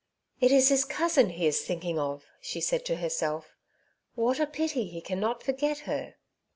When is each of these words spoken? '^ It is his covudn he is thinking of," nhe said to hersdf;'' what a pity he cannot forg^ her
'^ 0.41 0.43
It 0.43 0.51
is 0.51 0.69
his 0.69 0.83
covudn 0.83 1.33
he 1.33 1.45
is 1.45 1.61
thinking 1.61 1.99
of," 1.99 2.25
nhe 2.41 2.59
said 2.63 2.85
to 2.85 2.95
hersdf;'' 2.95 3.43
what 4.15 4.39
a 4.39 4.47
pity 4.47 4.87
he 4.87 4.99
cannot 4.99 5.41
forg^ 5.41 5.81
her 5.81 6.15